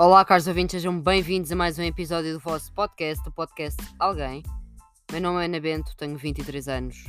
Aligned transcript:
Olá, 0.00 0.24
caros 0.24 0.46
ouvintes, 0.46 0.72
sejam 0.72 0.98
bem-vindos 0.98 1.52
a 1.52 1.54
mais 1.54 1.78
um 1.78 1.82
episódio 1.82 2.32
do 2.32 2.40
vosso 2.40 2.72
podcast, 2.72 3.28
o 3.28 3.30
podcast 3.30 3.76
Alguém. 3.98 4.42
Meu 5.12 5.20
nome 5.20 5.42
é 5.42 5.44
Ana 5.44 5.60
Bento, 5.60 5.94
tenho 5.94 6.16
23 6.16 6.68
anos, 6.68 7.04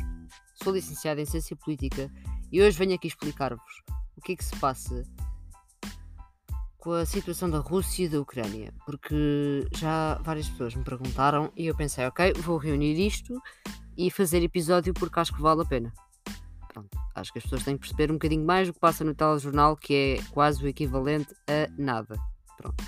sou 0.61 0.73
licenciada 0.73 1.21
em 1.21 1.25
Ciência 1.25 1.55
Política 1.55 2.11
e 2.51 2.61
hoje 2.61 2.77
venho 2.77 2.93
aqui 2.93 3.07
explicar-vos 3.07 3.63
o 4.17 4.19
que 4.19 4.33
é 4.33 4.35
que 4.35 4.43
se 4.43 4.53
passa 4.57 5.03
com 6.79 6.91
a 6.91 7.05
situação 7.05 7.49
da 7.49 7.59
Rússia 7.59 8.03
e 8.03 8.09
da 8.09 8.19
Ucrânia, 8.19 8.73
porque 8.85 9.65
já 9.73 10.15
várias 10.21 10.49
pessoas 10.49 10.75
me 10.75 10.83
perguntaram 10.83 11.49
e 11.55 11.67
eu 11.67 11.75
pensei, 11.77 12.05
ok, 12.05 12.33
vou 12.41 12.57
reunir 12.57 12.99
isto 12.99 13.41
e 13.97 14.11
fazer 14.11 14.43
episódio 14.43 14.93
porque 14.93 15.17
acho 15.17 15.33
que 15.33 15.41
vale 15.41 15.61
a 15.61 15.65
pena. 15.65 15.93
Pronto, 16.67 16.89
acho 17.15 17.31
que 17.31 17.39
as 17.39 17.43
pessoas 17.45 17.63
têm 17.63 17.75
que 17.77 17.87
perceber 17.87 18.11
um 18.11 18.15
bocadinho 18.15 18.45
mais 18.45 18.67
o 18.67 18.73
que 18.73 18.79
passa 18.81 19.05
no 19.05 19.15
telejornal, 19.15 19.77
que 19.77 19.93
é 20.19 20.23
quase 20.31 20.61
o 20.61 20.67
equivalente 20.67 21.33
a 21.47 21.71
nada. 21.77 22.19
Pronto. 22.61 22.83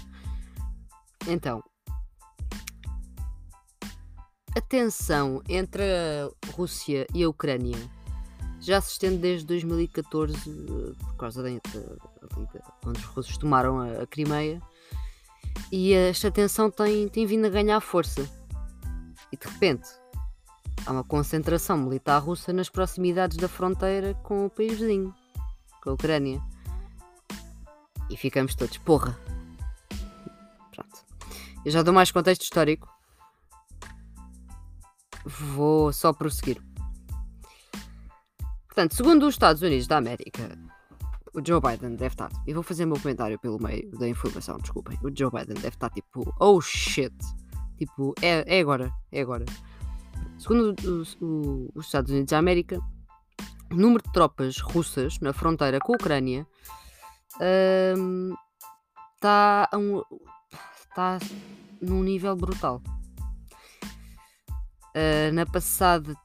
Então, 1.28 1.64
a 4.56 4.62
tensão 4.62 5.42
entre 5.50 5.84
a 5.84 6.52
Rússia 6.52 7.08
e 7.14 7.24
a 7.24 7.30
Ucrânia 7.30 7.78
já 8.60 8.80
se 8.80 8.92
estende 8.92 9.18
desde 9.18 9.48
2014 9.48 10.36
por 11.00 11.16
causa 11.16 11.42
da, 11.42 11.50
quando 12.84 12.98
os 12.98 13.04
russos 13.06 13.38
tomaram 13.38 13.80
a, 13.80 14.04
a 14.04 14.08
Crimeia 14.08 14.62
e 15.72 15.94
esta 15.94 16.30
tensão 16.30 16.70
tem, 16.70 17.08
tem 17.10 17.26
vindo 17.26 17.48
a 17.48 17.50
ganhar 17.50 17.82
força 17.82 18.22
e 19.32 19.38
de 19.38 19.48
repente 19.48 19.90
há 20.86 20.92
uma 20.92 21.04
concentração 21.04 21.78
militar 21.78 22.20
russa 22.20 22.54
nas 22.54 22.70
proximidades 22.70 23.38
da 23.38 23.48
fronteira 23.48 24.14
com 24.24 24.46
o 24.46 24.50
país 24.50 24.80
vizinho, 24.80 25.14
com 25.82 25.90
a 25.90 25.94
Ucrânia. 25.94 26.40
E 28.10 28.16
ficamos 28.16 28.54
todos, 28.54 28.78
porra, 28.78 29.18
eu 31.66 31.72
já 31.72 31.82
dou 31.82 31.94
mais 31.94 32.12
contexto 32.12 32.44
histórico. 32.44 32.88
Vou 35.26 35.94
só 35.94 36.12
prosseguir. 36.12 36.62
Portanto, 38.68 38.96
segundo 38.96 39.28
os 39.28 39.36
Estados 39.36 39.62
Unidos 39.62 39.88
da 39.88 39.98
América, 39.98 40.58
o 41.34 41.42
Joe 41.46 41.62
Biden 41.62 41.96
deve 41.96 42.14
estar. 42.14 42.32
Eu 42.46 42.56
vou 42.56 42.64
fazer 42.64 42.86
o 42.86 42.88
meu 42.88 43.00
comentário 43.00 43.40
pelo 43.40 43.62
meio 43.62 43.90
da 43.98 44.08
informação, 44.08 44.58
desculpem. 44.58 44.98
O 45.04 45.10
Joe 45.16 45.32
Biden 45.32 45.56
deve 45.56 45.70
estar 45.70 45.90
tipo, 45.90 46.34
oh 46.40 46.60
shit. 46.60 47.14
Tipo, 47.78 48.14
é, 48.22 48.58
é 48.58 48.60
agora, 48.60 48.92
é 49.12 49.22
agora. 49.22 49.46
Segundo 50.38 50.76
os, 50.80 51.18
os 51.20 51.86
Estados 51.86 52.12
Unidos 52.12 52.32
da 52.32 52.38
América, 52.38 52.80
o 53.72 53.76
número 53.76 54.04
de 54.04 54.12
tropas 54.12 54.60
russas 54.60 55.20
na 55.20 55.34
fronteira 55.34 55.80
com 55.80 55.94
a 55.94 55.96
Ucrânia 55.96 56.46
está 59.16 59.70
um, 59.74 59.98
um, 59.98 60.04
está 60.94 61.18
num 61.82 62.04
nível 62.04 62.36
brutal. 62.36 62.82
Uh, 64.96 65.34
na 65.34 65.46
passada. 65.46 66.16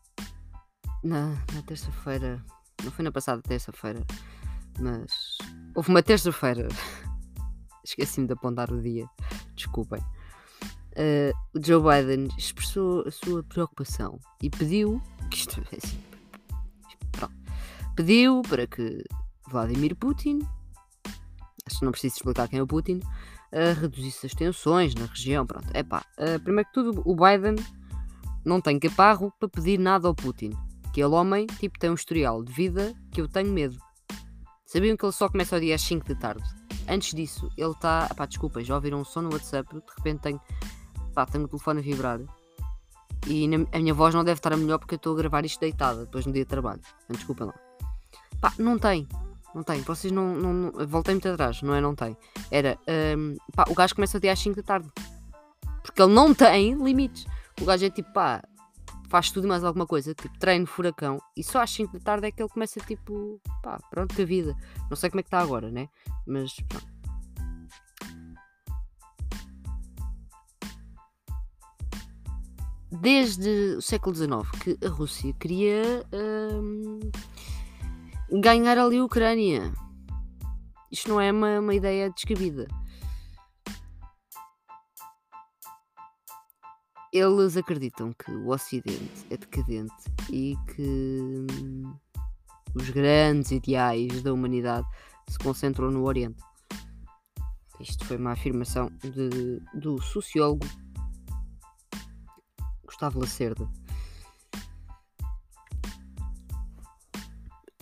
Na, 1.03 1.31
na 1.55 1.63
terça-feira. 1.67 2.45
Não 2.85 2.93
foi 2.93 3.05
na 3.05 3.11
passada 3.11 3.43
terça-feira, 3.43 4.05
mas. 4.79 5.39
Houve 5.75 5.89
uma 5.89 6.03
terça-feira. 6.03 6.69
Esqueci-me 7.83 8.27
de 8.27 8.35
apontar 8.35 8.71
o 8.71 8.81
dia. 8.81 9.09
Desculpem. 9.55 10.01
Uh, 10.93 11.33
o 11.55 11.65
Joe 11.65 11.81
Biden 11.81 12.29
expressou 12.37 13.07
a 13.07 13.11
sua 13.11 13.43
preocupação 13.43 14.21
e 14.43 14.51
pediu. 14.51 15.03
Que 15.31 15.39
isto 15.39 15.61
é 15.73 15.77
assim, 15.77 16.01
pronto, 17.13 17.35
pediu 17.95 18.43
para 18.43 18.67
que 18.67 19.05
Vladimir 19.49 19.95
Putin. 19.97 20.41
Acho 21.67 21.79
que 21.79 21.85
não 21.85 21.93
preciso 21.93 22.17
explicar 22.17 22.49
quem 22.49 22.59
é 22.59 22.63
o 22.63 22.67
Putin 22.67 23.01
a 23.53 23.73
reduzir-se 23.73 24.27
as 24.27 24.35
tensões 24.35 24.95
na 24.95 25.07
região. 25.07 25.47
Pronto, 25.47 25.69
é 25.73 25.83
pá. 25.83 26.05
Uh, 26.19 26.41
primeiro 26.41 26.69
que 26.69 26.75
tudo, 26.75 27.03
o 27.05 27.15
Biden 27.15 27.57
não 28.45 28.61
tem 28.61 28.79
caparro 28.79 29.33
para 29.39 29.49
pedir 29.49 29.79
nada 29.79 30.09
ao 30.09 30.15
Putin. 30.15 30.53
Que 30.93 31.05
homem, 31.05 31.47
tipo, 31.47 31.79
tem 31.79 31.91
um 31.91 31.95
historial 31.95 32.43
de 32.43 32.53
vida 32.53 32.95
que 33.13 33.21
eu 33.21 33.29
tenho 33.29 33.53
medo. 33.53 33.79
Sabiam 34.67 34.97
que 34.97 35.05
ele 35.05 35.13
só 35.13 35.29
começa 35.29 35.57
ao 35.57 35.61
dia 35.61 35.75
às 35.75 35.83
5 35.83 36.07
da 36.09 36.15
tarde? 36.15 36.43
Antes 36.89 37.15
disso, 37.15 37.51
ele 37.57 37.71
está. 37.71 38.09
Pá, 38.17 38.27
desculpa, 38.27 38.63
já 38.65 38.75
ouviram 38.75 39.01
um 39.01 39.05
som 39.05 39.23
no 39.23 39.33
WhatsApp, 39.33 39.75
de 39.75 39.83
repente 39.97 40.21
tenho. 40.21 40.41
Pá, 41.15 41.25
tenho 41.27 41.45
o 41.45 41.49
telefone 41.49 41.81
a 41.81 41.83
vibrar. 41.83 42.21
E 43.27 43.49
a 43.73 43.79
minha 43.79 43.95
voz 43.95 44.15
não 44.15 44.25
deve 44.25 44.39
estar 44.39 44.53
a 44.53 44.57
melhor 44.57 44.79
porque 44.79 44.95
eu 44.95 44.97
estou 44.97 45.15
a 45.15 45.17
gravar 45.17 45.45
isto 45.45 45.61
deitada 45.61 46.05
depois 46.05 46.25
no 46.25 46.33
dia 46.33 46.45
de 46.45 46.49
trabalho. 46.49 46.81
Então, 47.05 47.17
desculpem 47.17 47.47
lá. 47.47 47.55
Pá, 48.41 48.53
não 48.59 48.79
tem. 48.79 49.07
Não 49.59 49.65
tem. 49.65 49.81
Vocês 49.83 50.13
não. 50.13 50.37
não, 50.37 50.53
não 50.53 50.87
voltei 50.87 51.15
muito 51.15 51.29
atrás, 51.29 51.63
não 51.63 51.75
é? 51.75 51.81
Não 51.81 51.93
tem. 51.93 52.17
Era. 52.49 52.79
Um, 53.19 53.35
pá, 53.53 53.65
o 53.69 53.75
gajo 53.75 53.93
começa 53.93 54.17
a 54.17 54.21
dia 54.21 54.33
às 54.33 54.39
5 54.39 54.55
da 54.55 54.63
tarde. 54.63 54.89
Porque 55.83 56.01
ele 56.01 56.13
não 56.13 56.33
tem 56.33 56.75
limites. 56.75 57.27
O 57.61 57.65
gajo 57.65 57.85
é 57.85 57.91
tipo, 57.91 58.13
pá, 58.13 58.41
faz 59.09 59.33
tudo 59.33 59.47
e 59.47 59.49
mais 59.49 59.65
alguma 59.65 59.85
coisa. 59.85 60.15
Tipo, 60.15 60.39
treino 60.39 60.65
furacão. 60.65 61.21
E 61.37 61.43
só 61.43 61.61
às 61.61 61.71
5 61.71 61.93
da 61.95 61.99
tarde 61.99 62.29
é 62.29 62.31
que 62.31 62.41
ele 62.41 62.49
começa, 62.49 62.79
tipo, 62.79 63.41
pá, 63.61 63.81
pronto, 63.91 64.23
a 64.23 64.25
vida. 64.25 64.57
Não 64.89 64.97
sei 64.97 65.11
como 65.11 65.19
é 65.19 65.23
que 65.25 65.27
está 65.27 65.41
agora, 65.41 65.73
né? 65.73 65.89
Mas. 66.25 66.55
Desde 72.93 73.75
o 73.77 73.83
século 73.83 74.15
XIX 74.15 74.49
que 74.63 74.87
a 74.87 74.89
Rússia 74.89 75.33
queria. 75.33 76.07
Um, 76.13 77.01
ganhar 78.31 78.79
ali 78.79 78.99
a 78.99 79.05
Ucrânia. 79.05 79.73
Isto 80.91 81.11
não 81.11 81.21
é 81.21 81.31
uma, 81.31 81.61
uma 81.61 81.75
ideia 81.75 82.11
descabida. 82.11 82.67
Eles 87.13 87.57
acreditam 87.57 88.13
que 88.13 88.31
o 88.31 88.49
Ocidente 88.49 89.27
é 89.31 89.37
decadente 89.37 89.95
e 90.31 90.57
que 90.75 91.47
hum, 91.63 91.95
os 92.75 92.91
grandes 92.91 93.51
ideais 93.51 94.23
da 94.23 94.33
humanidade 94.33 94.87
se 95.29 95.39
concentram 95.39 95.91
no 95.91 96.05
Oriente. 96.05 96.43
Isto 97.81 98.05
foi 98.05 98.17
uma 98.17 98.33
afirmação 98.33 98.91
de, 99.01 99.61
do 99.73 100.01
sociólogo 100.03 100.67
Gustavo 102.85 103.21
Lacerda. 103.21 103.69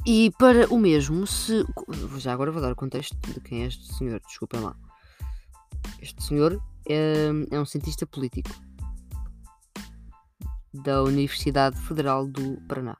E 0.06 0.30
para 0.38 0.72
o 0.72 0.78
mesmo, 0.78 1.26
se. 1.26 1.66
Já 2.18 2.32
agora 2.32 2.52
vou 2.52 2.62
dar 2.62 2.70
o 2.70 2.76
contexto 2.76 3.16
de 3.32 3.40
quem 3.40 3.64
é 3.64 3.66
este 3.66 3.92
senhor, 3.94 4.20
desculpem 4.20 4.60
lá. 4.60 4.76
Este 6.00 6.22
senhor 6.22 6.62
é, 6.88 7.30
é 7.50 7.58
um 7.58 7.66
cientista 7.66 8.06
político 8.06 8.50
da 10.72 11.02
Universidade 11.02 11.76
Federal 11.80 12.24
do 12.24 12.56
Paraná. 12.68 12.96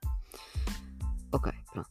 Ok, 1.33 1.53
pronto. 1.73 1.91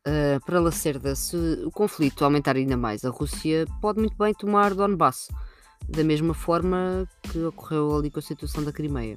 Uh, 0.00 0.44
para 0.44 0.58
Lacerda, 0.58 1.14
se 1.14 1.36
o 1.64 1.70
conflito 1.70 2.24
aumentar 2.24 2.56
ainda 2.56 2.76
mais, 2.76 3.04
a 3.04 3.10
Rússia 3.10 3.66
pode 3.80 4.00
muito 4.00 4.16
bem 4.16 4.34
tomar 4.34 4.74
Donbass, 4.74 5.28
da 5.88 6.02
mesma 6.02 6.34
forma 6.34 7.06
que 7.22 7.38
ocorreu 7.44 7.96
ali 7.96 8.10
com 8.10 8.18
a 8.18 8.22
situação 8.22 8.64
da 8.64 8.72
Crimeia. 8.72 9.16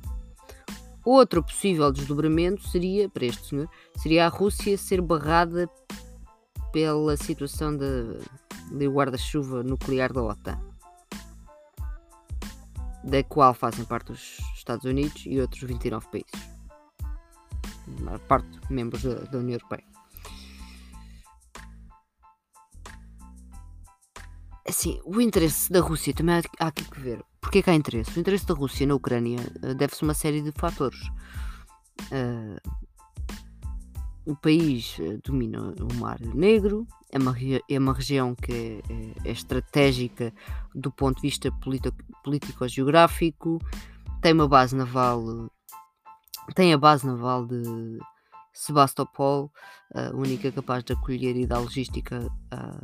Outro 1.06 1.44
possível 1.44 1.92
desdobramento 1.92 2.68
seria, 2.70 3.10
para 3.10 3.26
este 3.26 3.48
senhor, 3.48 3.70
seria 3.98 4.26
a 4.26 4.30
Rússia 4.30 4.78
ser 4.78 5.02
barrada 5.02 5.70
pela 6.72 7.18
situação 7.18 7.76
de, 7.76 8.20
de 8.72 8.88
guarda-chuva 8.88 9.64
nuclear 9.64 10.14
da 10.14 10.24
OTAN, 10.24 10.60
da 13.04 13.24
qual 13.24 13.54
fazem 13.54 13.84
parte 13.84 14.14
os 14.14 14.40
Estados 14.56 14.86
Unidos 14.86 15.24
e 15.26 15.40
outros 15.42 15.62
29 15.64 16.08
países, 16.08 16.50
parte 18.28 18.60
membros 18.70 19.04
da, 19.04 19.16
da 19.16 19.38
União 19.40 19.58
Europeia. 19.58 20.03
Assim, 24.74 25.00
o 25.06 25.22
interesse 25.22 25.72
da 25.72 25.82
Rússia 25.82 26.16
também 26.16 26.42
há 26.60 26.66
aqui 26.66 26.84
que 26.84 27.00
ver. 27.00 27.24
Porquê 27.40 27.62
que 27.62 27.70
há 27.70 27.76
interesse? 27.76 28.18
O 28.18 28.20
interesse 28.20 28.48
da 28.48 28.56
Rússia 28.56 28.88
na 28.88 28.96
Ucrânia 28.96 29.38
uh, 29.58 29.76
deve-se 29.76 30.04
a 30.04 30.08
uma 30.08 30.16
série 30.16 30.42
de 30.42 30.52
fatores. 30.52 31.00
Uh, 32.12 32.60
o 34.26 34.36
país 34.36 34.98
uh, 34.98 35.22
domina 35.24 35.76
o 35.80 35.94
Mar 36.00 36.20
Negro, 36.22 36.88
é 37.12 37.20
uma, 37.20 37.36
é 37.70 37.78
uma 37.78 37.94
região 37.94 38.34
que 38.34 38.52
é, 38.52 38.82
é, 38.92 39.30
é 39.30 39.32
estratégica 39.32 40.34
do 40.74 40.92
ponto 40.92 41.18
de 41.18 41.28
vista 41.28 41.52
político-geográfico, 42.24 43.60
tem 44.24 44.34
uma 44.34 44.48
base 44.48 44.76
naval, 44.76 45.52
tem 46.56 46.74
a 46.74 46.80
base 46.80 47.06
naval 47.06 47.46
de 47.46 47.62
Sebastopol, 48.52 49.52
a 49.94 50.10
única 50.16 50.52
capaz 50.52 50.84
de 50.84 50.94
acolher 50.94 51.36
e 51.36 51.46
dar 51.46 51.60
logística 51.60 52.28
à 52.50 52.80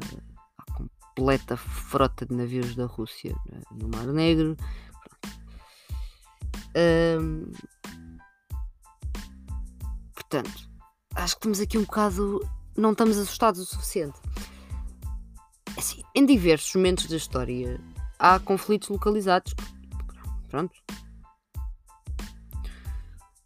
completa 1.19 1.57
frota 1.57 2.25
de 2.25 2.33
navios 2.33 2.75
da 2.75 2.85
Rússia 2.85 3.35
né, 3.51 3.61
no 3.71 3.89
Mar 3.89 4.07
Negro. 4.07 4.55
Um, 7.19 7.51
portanto, 10.13 10.69
acho 11.15 11.35
que 11.35 11.39
estamos 11.39 11.59
aqui 11.59 11.77
um 11.77 11.83
bocado. 11.83 12.39
Não 12.77 12.93
estamos 12.93 13.17
assustados 13.17 13.61
o 13.61 13.65
suficiente. 13.65 14.17
Assim, 15.77 16.01
em 16.15 16.25
diversos 16.25 16.73
momentos 16.75 17.07
da 17.07 17.17
história, 17.17 17.79
há 18.17 18.39
conflitos 18.39 18.87
localizados. 18.89 19.53
Pronto. 20.49 20.73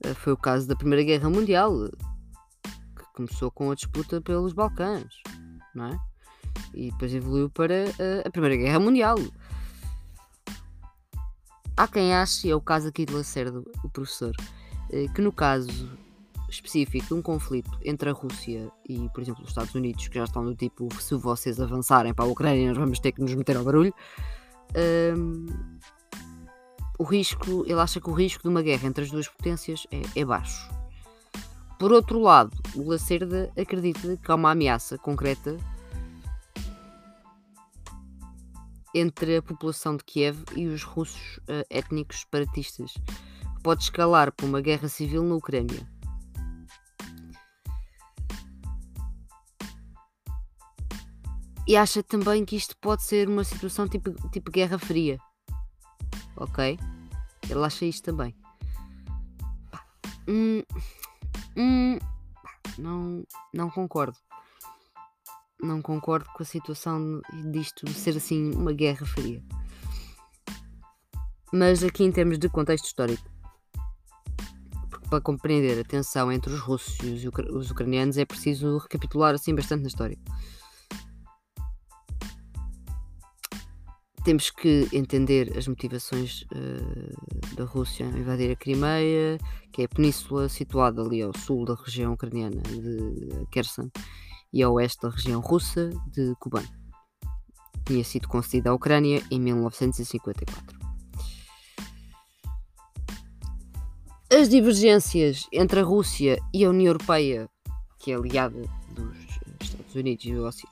Eh, 0.03 0.13
foi 0.13 0.33
o 0.33 0.37
caso 0.37 0.67
da 0.67 0.75
Primeira 0.75 1.03
Guerra 1.03 1.29
Mundial, 1.29 1.89
que 2.95 3.13
começou 3.15 3.49
com 3.49 3.71
a 3.71 3.75
disputa 3.75 4.21
pelos 4.21 4.53
Balcãs, 4.53 5.15
não 5.73 5.85
é? 5.87 6.12
E 6.73 6.91
depois 6.91 7.13
evoluiu 7.13 7.49
para 7.49 7.85
a 8.25 8.29
Primeira 8.29 8.57
Guerra 8.57 8.79
Mundial. 8.79 9.17
Há 11.75 11.87
quem 11.87 12.13
ache, 12.13 12.49
é 12.49 12.55
o 12.55 12.61
caso 12.61 12.89
aqui 12.89 13.05
de 13.05 13.13
Lacerda, 13.13 13.63
o 13.83 13.89
professor, 13.89 14.35
que 15.15 15.21
no 15.21 15.31
caso 15.31 15.89
específico 16.53 17.07
de 17.07 17.13
um 17.15 17.21
conflito 17.21 17.71
entre 17.83 18.09
a 18.09 18.13
Rússia 18.13 18.71
e, 18.87 19.09
por 19.09 19.21
exemplo, 19.21 19.43
os 19.43 19.49
Estados 19.49 19.73
Unidos, 19.73 20.07
que 20.07 20.17
já 20.17 20.23
estão 20.23 20.45
do 20.45 20.55
tipo, 20.55 20.87
se 21.01 21.15
vocês 21.15 21.59
avançarem 21.59 22.13
para 22.13 22.25
a 22.25 22.27
Ucrânia, 22.27 22.67
nós 22.67 22.77
vamos 22.77 22.99
ter 22.99 23.11
que 23.11 23.21
nos 23.21 23.33
meter 23.33 23.57
ao 23.57 23.63
barulho. 23.63 23.93
Um, 25.17 25.47
o 26.99 27.03
risco, 27.03 27.63
ele 27.65 27.79
acha 27.79 27.99
que 27.99 28.09
o 28.09 28.13
risco 28.13 28.43
de 28.43 28.49
uma 28.49 28.61
guerra 28.61 28.87
entre 28.87 29.03
as 29.03 29.11
duas 29.11 29.27
potências 29.27 29.87
é, 29.91 30.01
é 30.15 30.23
baixo. 30.23 30.69
Por 31.79 31.91
outro 31.91 32.19
lado, 32.19 32.55
o 32.75 32.87
Lacerda 32.89 33.51
acredita 33.57 34.15
que 34.15 34.31
há 34.31 34.35
uma 34.35 34.51
ameaça 34.51 34.97
concreta 34.97 35.57
entre 38.93 39.37
a 39.37 39.41
população 39.41 39.97
de 39.97 40.03
Kiev 40.03 40.43
e 40.55 40.67
os 40.67 40.83
russos 40.83 41.37
uh, 41.37 41.65
étnicos 41.69 42.21
separatistas, 42.21 42.93
que 42.93 43.63
pode 43.63 43.83
escalar 43.83 44.31
para 44.31 44.45
uma 44.45 44.61
guerra 44.61 44.87
civil 44.87 45.23
na 45.23 45.35
Ucrânia. 45.35 45.87
E 51.65 51.77
acha 51.77 52.03
também 52.03 52.43
que 52.43 52.57
isto 52.57 52.75
pode 52.77 53.03
ser 53.03 53.29
uma 53.29 53.43
situação 53.43 53.87
tipo, 53.87 54.11
tipo 54.29 54.51
Guerra 54.51 54.77
Fria. 54.77 55.17
Ok? 56.35 56.77
Ele 57.49 57.65
acha 57.65 57.85
isto 57.85 58.03
também. 58.03 58.35
Hum, 60.27 60.61
hum, 61.55 61.99
não, 62.77 63.23
não 63.53 63.69
concordo. 63.69 64.17
Não 65.63 65.81
concordo 65.81 66.29
com 66.33 66.43
a 66.43 66.45
situação 66.45 67.21
disto 67.51 67.89
ser 67.89 68.17
assim 68.17 68.51
uma 68.53 68.73
guerra 68.73 69.05
fria. 69.05 69.41
Mas 71.53 71.83
aqui 71.83 72.03
em 72.03 72.11
termos 72.11 72.37
de 72.37 72.49
contexto 72.49 72.85
histórico, 72.85 73.23
porque 74.89 75.07
para 75.07 75.21
compreender 75.21 75.79
a 75.79 75.83
tensão 75.83 76.31
entre 76.31 76.51
os 76.51 76.59
russos 76.59 76.97
e 77.01 77.29
os 77.51 77.71
ucranianos 77.71 78.17
é 78.17 78.25
preciso 78.25 78.77
recapitular 78.77 79.33
assim 79.33 79.55
bastante 79.55 79.83
na 79.83 79.87
história. 79.87 80.17
temos 84.23 84.49
que 84.49 84.87
entender 84.93 85.55
as 85.57 85.67
motivações 85.67 86.43
uh, 86.43 87.55
da 87.55 87.65
Rússia 87.65 88.05
a 88.05 88.17
invadir 88.17 88.51
a 88.51 88.55
Crimeia, 88.55 89.37
que 89.71 89.81
é 89.81 89.85
a 89.85 89.89
península 89.89 90.47
situada 90.47 91.01
ali 91.01 91.21
ao 91.21 91.37
sul 91.37 91.65
da 91.65 91.75
região 91.75 92.13
ucraniana 92.13 92.61
de 92.61 93.45
Kherson 93.51 93.89
e 94.53 94.61
ao 94.61 94.73
oeste 94.73 95.01
da 95.01 95.09
região 95.09 95.41
russa 95.41 95.89
de 96.07 96.35
Kuban. 96.39 96.63
Tinha 97.85 98.03
sido 98.03 98.27
concedida 98.27 98.69
à 98.69 98.73
Ucrânia 98.73 99.21
em 99.31 99.39
1954. 99.39 100.79
As 104.31 104.49
divergências 104.49 105.47
entre 105.51 105.79
a 105.79 105.83
Rússia 105.83 106.39
e 106.53 106.63
a 106.63 106.69
União 106.69 106.87
Europeia, 106.87 107.49
que 107.99 108.11
é 108.11 108.15
aliada 108.15 108.61
dos 108.89 109.17
Estados 109.59 109.95
Unidos 109.95 110.25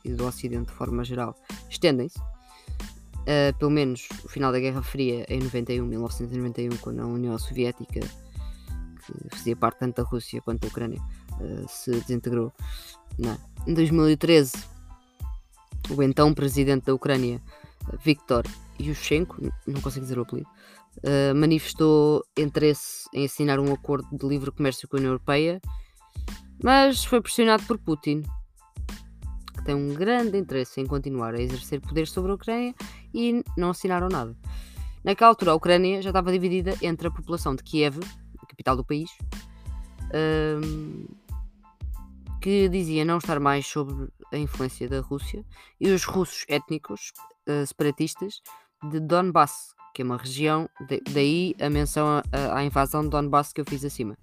e 0.03 0.13
do 0.13 0.25
Ocidente 0.25 0.71
de 0.71 0.73
forma 0.73 1.03
geral, 1.03 1.35
estendem-se 1.69 2.19
uh, 2.19 3.57
pelo 3.57 3.71
menos 3.71 4.07
o 4.23 4.27
final 4.27 4.51
da 4.51 4.59
Guerra 4.59 4.81
Fria 4.81 5.25
em 5.29 5.39
91, 5.39 5.85
1991, 5.85 6.77
quando 6.77 7.01
a 7.01 7.05
União 7.05 7.37
Soviética, 7.37 7.99
que 7.99 9.35
fazia 9.35 9.55
parte 9.55 9.79
tanto 9.79 10.01
da 10.01 10.09
Rússia 10.09 10.41
quanto 10.41 10.61
da 10.61 10.67
Ucrânia, 10.67 11.01
uh, 11.39 11.67
se 11.67 11.91
desintegrou. 11.91 12.51
Não. 13.21 13.37
Em 13.67 13.73
2013, 13.75 14.51
o 15.91 16.01
então 16.01 16.33
presidente 16.33 16.85
da 16.85 16.93
Ucrânia, 16.95 17.39
Viktor 18.03 18.43
Yushchenko, 18.79 19.53
não 19.67 19.79
consigo 19.79 20.03
dizer 20.03 20.17
o 20.17 20.23
apelido, 20.23 20.49
uh, 20.97 21.35
manifestou 21.35 22.23
interesse 22.35 23.07
em 23.13 23.25
assinar 23.25 23.59
um 23.59 23.71
acordo 23.71 24.07
de 24.11 24.27
livre 24.27 24.51
comércio 24.51 24.87
com 24.87 24.95
a 24.95 24.99
União 24.99 25.11
Europeia, 25.11 25.61
mas 26.63 27.05
foi 27.05 27.21
pressionado 27.21 27.63
por 27.67 27.77
Putin, 27.77 28.23
que 29.55 29.63
tem 29.65 29.75
um 29.75 29.93
grande 29.93 30.39
interesse 30.39 30.81
em 30.81 30.87
continuar 30.87 31.35
a 31.35 31.41
exercer 31.41 31.79
poder 31.79 32.07
sobre 32.07 32.31
a 32.31 32.35
Ucrânia 32.35 32.73
e 33.13 33.43
não 33.55 33.69
assinaram 33.69 34.09
nada. 34.09 34.35
Naquela 35.03 35.29
altura, 35.29 35.51
a 35.51 35.55
Ucrânia 35.55 36.01
já 36.01 36.09
estava 36.09 36.31
dividida 36.31 36.75
entre 36.81 37.07
a 37.07 37.11
população 37.11 37.55
de 37.55 37.61
Kiev, 37.61 37.99
capital 38.47 38.75
do 38.75 38.83
país, 38.83 39.09
um, 40.13 41.05
que 42.41 42.67
dizia 42.67 43.05
não 43.05 43.19
estar 43.19 43.39
mais 43.39 43.67
sob 43.67 44.09
a 44.33 44.37
influência 44.37 44.89
da 44.89 44.99
Rússia, 44.99 45.45
e 45.79 45.89
os 45.91 46.03
russos 46.03 46.43
étnicos 46.49 47.13
uh, 47.47 47.65
separatistas 47.65 48.41
de 48.89 48.99
Donbass, 48.99 49.75
que 49.93 50.01
é 50.01 50.05
uma 50.05 50.17
região, 50.17 50.67
de, 50.87 50.99
daí 51.11 51.55
a 51.61 51.69
menção 51.69 52.21
à 52.31 52.63
invasão 52.63 53.03
de 53.03 53.09
Donbass 53.09 53.53
que 53.53 53.61
eu 53.61 53.65
fiz 53.65 53.85
acima. 53.85 54.17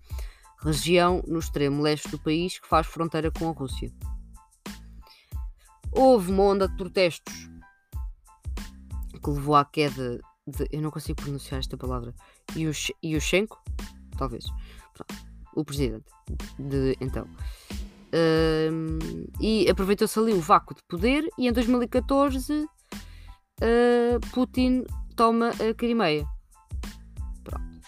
Região 0.60 1.22
no 1.28 1.38
extremo 1.38 1.80
leste 1.80 2.08
do 2.08 2.18
país 2.18 2.58
que 2.58 2.66
faz 2.66 2.86
fronteira 2.88 3.30
com 3.30 3.48
a 3.48 3.52
Rússia. 3.52 3.92
Houve 5.92 6.32
uma 6.32 6.42
onda 6.42 6.68
de 6.68 6.76
protestos 6.76 7.48
que 9.22 9.30
levou 9.30 9.54
à 9.54 9.64
queda 9.64 10.20
de. 10.44 10.68
Eu 10.72 10.82
não 10.82 10.90
consigo 10.90 11.22
pronunciar 11.22 11.60
esta 11.60 11.76
palavra. 11.76 12.12
Yushchenko? 13.04 13.62
Talvez. 14.16 14.44
O 15.54 15.64
presidente 15.64 16.06
de 16.58 16.96
então. 17.00 17.28
Um, 18.12 18.98
e 19.38 19.68
aproveitou-se 19.68 20.18
ali 20.18 20.32
o 20.32 20.40
vácuo 20.40 20.74
de 20.74 20.82
poder 20.88 21.28
e 21.38 21.46
em 21.46 21.52
2014 21.52 22.62
uh, 22.62 22.68
Putin 24.32 24.84
toma 25.14 25.50
a 25.50 25.74
Crimeia. 25.74 26.26
Pronto. 27.44 27.82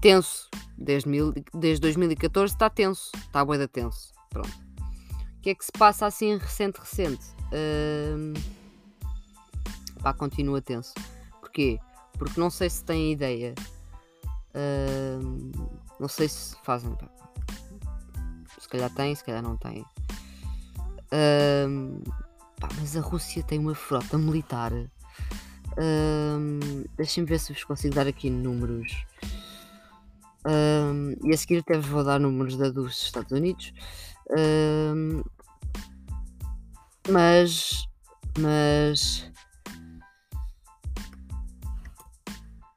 Tenso. 0.00 0.48
Desde, 0.78 1.08
mil, 1.08 1.32
desde 1.54 1.80
2014 1.80 2.54
está 2.54 2.68
tenso. 2.68 3.10
Está 3.14 3.44
boeda 3.44 3.68
tenso. 3.68 4.12
Pronto. 4.30 4.50
O 5.38 5.40
que 5.40 5.50
é 5.50 5.54
que 5.54 5.64
se 5.64 5.72
passa 5.72 6.06
assim 6.06 6.36
recente, 6.36 6.80
recente? 6.80 7.24
Uh, 7.52 8.32
pá, 10.02 10.12
continua 10.12 10.60
tenso. 10.60 10.92
Porquê? 11.40 11.78
Porque 12.18 12.38
não 12.40 12.50
sei 12.50 12.68
se 12.68 12.84
têm 12.84 13.12
ideia. 13.12 13.54
Uh, 14.54 15.52
não 16.00 16.08
sei 16.08 16.28
se 16.28 16.56
fazem. 16.64 16.92
Pá. 16.96 17.25
Se 18.66 18.70
calhar 18.70 18.90
têm, 18.90 19.14
se 19.14 19.22
calhar 19.22 19.44
não 19.44 19.56
têm. 19.56 19.86
Uh, 21.12 22.02
pá, 22.58 22.68
mas 22.80 22.96
a 22.96 23.00
Rússia 23.00 23.44
tem 23.44 23.60
uma 23.60 23.76
frota 23.76 24.18
militar. 24.18 24.72
Uh, 24.72 26.84
Deixem-me 26.96 27.28
ver 27.28 27.38
se 27.38 27.52
vos 27.52 27.62
consigo 27.62 27.94
dar 27.94 28.08
aqui 28.08 28.28
números. 28.28 29.06
Uh, 30.44 31.16
e 31.24 31.32
a 31.32 31.36
seguir 31.36 31.58
até 31.58 31.76
vos 31.76 31.86
vou 31.86 32.02
dar 32.02 32.18
números 32.18 32.56
da 32.56 32.68
dos 32.68 33.04
Estados 33.04 33.30
Unidos. 33.30 33.72
Uh, 34.30 35.24
mas. 37.08 37.86
Mas. 38.36 39.30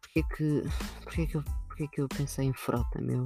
Porquê 0.01 0.22
que. 0.38 0.63
Porquê 1.03 1.25
que 1.25 1.36
eu, 1.36 1.43
porquê 1.67 1.88
que 1.88 2.01
eu 2.01 2.08
pensei 2.08 2.46
em 2.46 2.53
frota, 2.53 3.01
meu? 3.01 3.25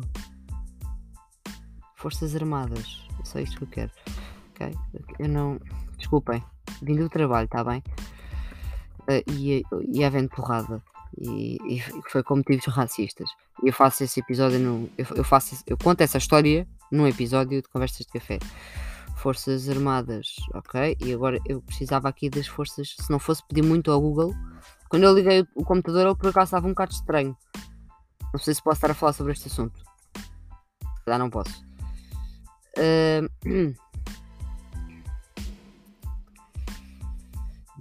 Forças 2.04 2.36
Armadas. 2.36 3.08
É 3.22 3.24
só 3.24 3.40
isto 3.40 3.56
que 3.56 3.64
eu 3.64 3.68
quero. 3.70 3.92
Ok? 4.52 4.78
Eu 5.20 5.30
não. 5.30 5.58
Desculpem. 5.98 6.44
Vim 6.82 6.98
do 6.98 7.08
trabalho, 7.08 7.46
está 7.46 7.64
bem? 7.64 7.82
Uh, 9.04 9.32
e, 9.32 9.64
e 9.88 10.04
havendo 10.04 10.28
porrada. 10.28 10.84
E, 11.18 11.58
e, 11.66 11.82
foi 12.10 12.22
com 12.22 12.36
motivos 12.36 12.66
racistas. 12.66 13.30
Eu 13.64 13.72
faço 13.72 14.04
esse 14.04 14.20
episódio 14.20 14.60
no. 14.60 14.90
Eu, 14.98 15.06
eu, 15.16 15.24
faço, 15.24 15.64
eu 15.66 15.78
conto 15.78 16.02
essa 16.02 16.18
história 16.18 16.68
num 16.92 17.08
episódio 17.08 17.62
de 17.62 17.70
Conversas 17.70 18.06
de 18.06 18.12
Café. 18.12 18.38
Forças 19.16 19.70
Armadas, 19.70 20.36
ok? 20.54 20.98
E 21.00 21.14
agora 21.14 21.40
eu 21.48 21.62
precisava 21.62 22.10
aqui 22.10 22.30
das 22.30 22.48
forças. 22.48 22.98
Se 23.00 23.10
não 23.10 23.18
fosse 23.18 23.42
pedir 23.48 23.62
muito 23.62 23.90
ao 23.90 24.02
Google, 24.02 24.36
quando 24.90 25.04
eu 25.04 25.16
liguei 25.16 25.48
o 25.56 25.64
computador, 25.64 26.08
ele 26.08 26.16
por 26.18 26.32
acaso 26.32 26.50
estava 26.50 26.68
um 26.68 26.72
bocado 26.72 26.92
estranho. 26.92 27.38
Não 28.34 28.40
sei 28.42 28.54
se 28.54 28.62
posso 28.62 28.76
estar 28.76 28.92
a 28.92 28.94
falar 28.94 29.14
sobre 29.14 29.32
este 29.32 29.48
assunto. 29.48 29.82
Já 31.08 31.18
não 31.18 31.30
posso. 31.30 31.73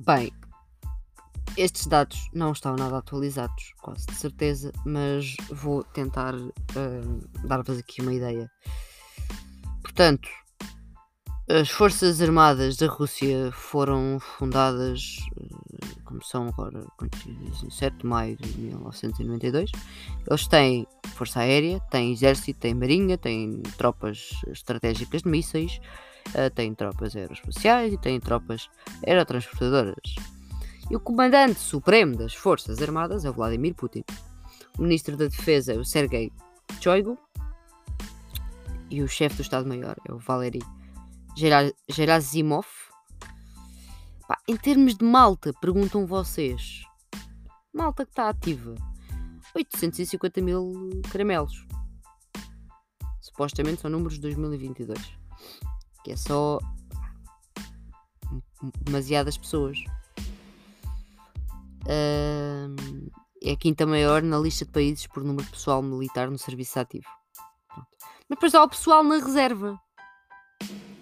Bem, 0.05 0.33
estes 1.57 1.87
dados 1.87 2.29
não 2.33 2.53
estão 2.53 2.75
nada 2.77 2.99
atualizados, 2.99 3.73
quase 3.81 4.07
de 4.07 4.15
certeza, 4.15 4.73
mas 4.85 5.37
vou 5.51 5.85
tentar 5.85 6.35
uh, 6.35 6.51
dar-vos 7.47 7.79
aqui 7.79 8.01
uma 8.01 8.15
ideia. 8.15 8.51
Portanto, 9.83 10.29
As 11.49 11.69
Forças 11.69 12.23
Armadas 12.23 12.77
da 12.77 12.87
Rússia 12.87 13.51
foram 13.53 14.19
fundadas, 14.19 15.19
são 16.21 16.49
agora, 16.49 16.85
7 17.71 17.99
de 17.99 18.07
maio 18.07 18.37
de 18.37 18.59
1992. 18.59 19.71
Eles 20.29 20.47
têm 20.47 20.87
Força 21.15 21.41
Aérea, 21.41 21.81
têm 21.91 22.13
Exército, 22.13 22.61
têm 22.61 22.75
Marinha, 22.75 23.17
têm 23.17 23.63
tropas 23.77 24.31
estratégicas 24.49 25.23
de 25.23 25.29
mísseis, 25.29 25.81
eh, 26.35 26.51
têm 26.51 26.75
tropas 26.75 27.15
aeroespaciais 27.17 27.93
e 27.93 27.99
têm 27.99 28.21
tropas 28.21 28.69
aerotransportadoras. 29.07 30.15
E 30.91 30.97
o 30.97 31.01
comandante 31.01 31.59
supremo 31.59 32.17
das 32.17 32.35
Forças 32.35 32.83
Armadas 32.83 33.25
é 33.25 33.31
o 33.31 33.33
Vladimir 33.33 33.75
Putin. 33.75 34.05
O 34.79 34.83
ministro 34.83 35.17
da 35.17 35.27
Defesa 35.27 35.73
é 35.73 35.79
o 35.79 35.85
Sergei 35.85 36.33
Shoigu. 36.81 37.19
E 38.91 39.03
o 39.03 39.09
chefe 39.09 39.37
do 39.37 39.43
Estado-Maior 39.43 39.97
é 40.07 40.13
o 40.13 40.19
Valery 40.19 40.61
Gerasimov. 41.89 42.67
Pá, 44.27 44.39
em 44.49 44.57
termos 44.57 44.95
de 44.95 45.05
malta, 45.05 45.53
perguntam 45.61 46.07
vocês. 46.07 46.83
Malta 47.73 48.05
que 48.05 48.13
está 48.13 48.29
ativa. 48.29 48.75
850 49.55 50.41
mil 50.41 50.91
caramelos. 51.11 51.67
Supostamente 53.21 53.81
são 53.81 53.91
números 53.91 54.15
de 54.15 54.21
2022. 54.21 54.99
Que 56.05 56.13
é 56.13 56.17
só 56.17 56.59
demasiadas 58.85 59.37
pessoas. 59.37 59.79
Uh, 61.83 63.11
é 63.43 63.53
a 63.53 63.57
quinta 63.57 63.85
maior 63.85 64.23
na 64.23 64.39
lista 64.39 64.65
de 64.65 64.71
países 64.71 65.07
por 65.07 65.25
número 65.25 65.45
de 65.45 65.51
pessoal 65.51 65.83
militar 65.83 66.31
no 66.31 66.39
serviço 66.39 66.79
ativo. 66.79 67.09
Pronto. 67.69 67.89
Mas 68.29 68.37
depois 68.37 68.55
há 68.55 68.63
o 68.63 68.69
pessoal 68.69 69.03
na 69.03 69.17
reserva. 69.17 69.79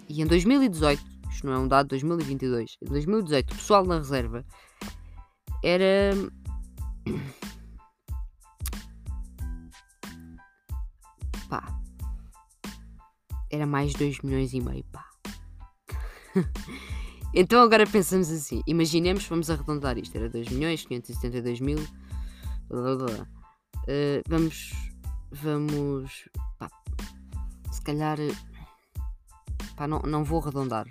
E 0.09 0.21
em 0.21 0.25
2018, 0.25 1.10
isto 1.31 1.47
não 1.47 1.53
é 1.53 1.57
um 1.57 1.67
dado 1.67 1.87
de 1.87 1.91
2022, 1.91 2.77
em 2.81 2.85
2018 2.85 3.51
o 3.51 3.55
pessoal 3.55 3.85
na 3.85 3.97
reserva 3.97 4.45
era. 5.63 6.11
pá. 11.49 11.79
Era 13.49 13.65
mais 13.65 13.93
de 13.93 13.99
2 13.99 14.19
milhões 14.21 14.53
e 14.53 14.61
meio, 14.61 14.83
pá. 14.91 15.09
então 17.33 17.59
agora 17.61 17.87
pensamos 17.87 18.29
assim, 18.29 18.61
imaginemos, 18.67 19.25
vamos 19.25 19.49
arredondar 19.49 19.97
isto, 19.97 20.15
era 20.15 20.29
2 20.29 20.49
milhões 20.49 20.85
572 20.85 21.59
mil. 21.59 21.79
Blá, 22.69 22.81
blá, 22.81 22.95
blá. 22.95 23.27
Uh, 23.83 24.21
vamos. 24.27 24.71
Vamos. 25.31 26.29
Pá, 26.59 26.69
se 27.71 27.81
calhar 27.81 28.19
Pá, 29.81 29.87
não, 29.87 29.99
não 30.01 30.23
vou 30.23 30.39
arredondar. 30.39 30.85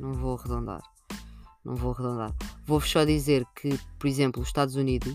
Não 0.00 0.14
vou 0.14 0.38
arredondar. 0.38 0.82
Não 1.62 1.76
vou 1.76 1.92
arredondar. 1.92 2.34
Vou-vos 2.64 2.90
só 2.90 3.04
dizer 3.04 3.46
que, 3.54 3.78
por 3.98 4.06
exemplo, 4.06 4.40
os 4.40 4.48
Estados 4.48 4.74
Unidos 4.74 5.14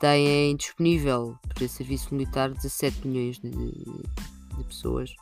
têm 0.00 0.56
disponível 0.56 1.38
para 1.54 1.68
serviço 1.68 2.12
militar 2.12 2.50
17 2.50 3.06
milhões 3.06 3.38
de, 3.38 3.50
de 3.50 4.64
pessoas. 4.64 5.14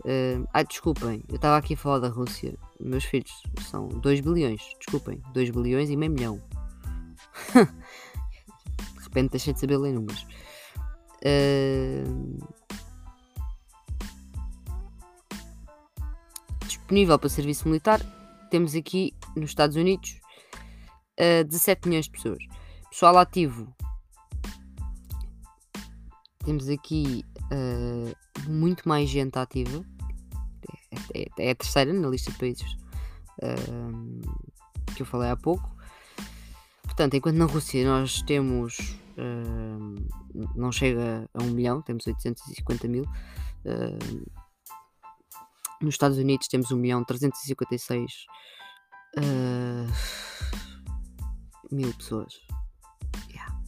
Uh, 0.00 0.46
ai, 0.52 0.64
desculpem, 0.64 1.24
eu 1.26 1.36
estava 1.36 1.56
aqui 1.56 1.72
a 1.72 1.76
falar 1.76 2.00
da 2.00 2.08
Rússia. 2.08 2.54
Meus 2.78 3.04
filhos 3.04 3.42
são 3.62 3.88
2 3.88 4.20
bilhões. 4.20 4.60
Desculpem, 4.78 5.22
2 5.32 5.48
bilhões 5.48 5.88
e 5.88 5.96
meio 5.96 6.12
milhão. 6.12 6.42
de 7.54 9.02
repente 9.04 9.30
deixei 9.30 9.54
de 9.54 9.60
saber 9.60 9.78
ler 9.78 9.94
números. 9.94 10.26
Uh, 11.24 12.46
disponível 16.92 17.18
para 17.18 17.28
serviço 17.30 17.66
militar, 17.66 18.00
temos 18.50 18.74
aqui 18.74 19.14
nos 19.34 19.48
Estados 19.48 19.76
Unidos 19.76 20.20
uh, 21.18 21.42
17 21.42 21.88
milhões 21.88 22.04
de 22.04 22.10
pessoas. 22.10 22.44
Pessoal 22.90 23.16
ativo, 23.16 23.74
temos 26.44 26.68
aqui 26.68 27.24
uh, 27.44 28.50
muito 28.50 28.86
mais 28.86 29.08
gente 29.08 29.38
ativa, 29.38 29.82
é, 31.14 31.22
é, 31.22 31.28
é, 31.38 31.50
a 31.52 31.54
terceira 31.54 31.94
na 31.94 32.08
lista 32.08 32.30
de 32.30 32.36
países 32.36 32.76
uh, 33.42 34.94
que 34.94 35.00
eu 35.00 35.06
falei 35.06 35.30
há 35.30 35.36
pouco. 35.36 35.74
Portanto, 36.82 37.14
enquanto 37.14 37.36
na 37.36 37.46
Rússia 37.46 37.86
nós 37.86 38.20
temos, 38.20 38.98
não 40.54 40.70
chega 40.70 41.26
a 41.32 41.42
um 41.42 41.52
milhão, 41.52 41.80
temos 41.80 42.06
850 42.06 42.86
mil. 42.86 43.04
Uh, 43.64 44.41
nos 45.82 45.94
Estados 45.94 46.18
Unidos 46.18 46.48
temos 46.48 46.70
1 46.70 46.76
milhão 46.76 47.04
356 47.04 48.12
uh, 49.18 49.92
mil 51.70 51.92
pessoas. 51.94 52.34
Yeah. 53.28 53.60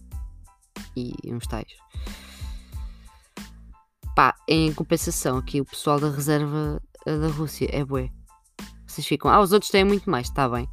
E 0.97 1.15
uns 1.33 1.47
tais. 1.47 1.73
Pá, 4.15 4.35
em 4.49 4.73
compensação, 4.73 5.39
aqui 5.39 5.61
o 5.61 5.65
pessoal 5.65 5.99
da 5.99 6.09
reserva 6.09 6.81
eh, 7.05 7.19
da 7.19 7.29
Rússia 7.29 7.69
é 7.73 7.85
bué. 7.85 8.11
Vocês 8.87 9.05
ficam, 9.05 9.29
ah, 9.29 9.41
os 9.41 9.53
outros 9.53 9.73
têm 9.73 9.83
muito 9.83 10.09
mais, 10.09 10.29
está 10.29 10.49
bem. 10.49 10.69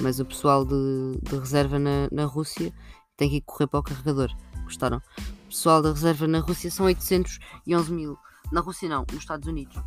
Mas 0.00 0.18
o 0.18 0.24
pessoal 0.24 0.64
de, 0.64 1.20
de 1.22 1.36
reserva 1.36 1.78
na, 1.78 2.08
na 2.10 2.24
Rússia 2.24 2.74
tem 3.16 3.30
que 3.30 3.40
correr 3.42 3.68
para 3.68 3.78
o 3.78 3.82
carregador. 3.82 4.28
Gostaram? 4.64 5.00
O 5.44 5.48
pessoal 5.48 5.80
da 5.80 5.92
reserva 5.92 6.26
na 6.26 6.40
Rússia 6.40 6.68
são 6.68 6.86
811 6.86 7.92
mil. 7.92 8.18
Na 8.50 8.60
Rússia 8.60 8.88
não, 8.88 9.04
nos 9.12 9.20
Estados 9.20 9.46
Unidos. 9.46 9.80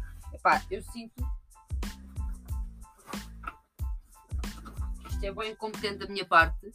Epá, 0.45 0.61
eu 0.69 0.83
sinto. 0.83 1.25
Isto 5.09 5.23
é 5.23 5.31
bem 5.31 5.51
incompetente 5.53 5.99
da 5.99 6.07
minha 6.07 6.25
parte. 6.25 6.69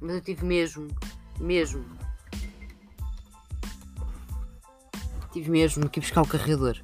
Mas 0.00 0.14
eu 0.16 0.20
tive 0.20 0.44
mesmo, 0.44 0.88
mesmo. 1.38 1.84
Tive 5.32 5.50
mesmo 5.52 5.88
que 5.88 6.00
ir 6.00 6.02
buscar 6.02 6.22
o 6.22 6.26
carregador. 6.26 6.76